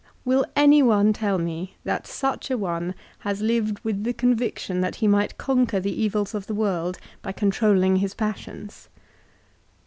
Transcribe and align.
Will 0.25 0.47
any 0.55 0.81
one 0.81 1.13
tell 1.13 1.37
me 1.37 1.75
that 1.83 2.07
such 2.07 2.49
a 2.49 2.57
one 2.57 2.95
has 3.19 3.39
lived 3.39 3.77
with 3.83 4.03
the 4.03 4.13
conviction 4.13 4.81
that 4.81 4.95
he 4.95 5.07
might 5.07 5.37
conquer 5.37 5.79
the 5.79 5.93
evils 5.93 6.33
of 6.33 6.47
the 6.47 6.55
world 6.55 6.97
by 7.21 7.31
controlling 7.31 7.97
his 7.97 8.15
passions 8.15 8.89